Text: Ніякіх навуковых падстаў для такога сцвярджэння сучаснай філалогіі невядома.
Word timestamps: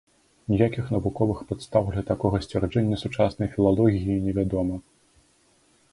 Ніякіх 0.51 0.85
навуковых 0.93 1.43
падстаў 1.51 1.83
для 1.93 2.03
такога 2.11 2.37
сцвярджэння 2.47 3.01
сучаснай 3.03 3.47
філалогіі 3.57 4.19
невядома. 4.29 4.75